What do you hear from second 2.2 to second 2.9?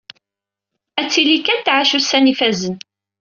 ifazen.